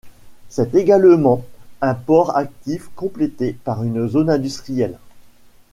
[0.49, 1.45] C'est également
[1.79, 4.97] un port actif complété par une zone industrielle.